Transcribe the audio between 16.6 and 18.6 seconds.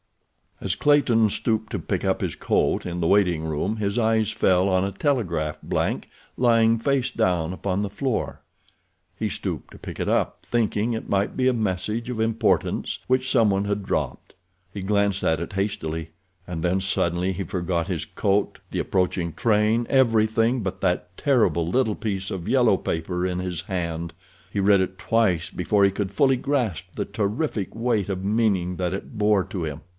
then suddenly he forgot his coat,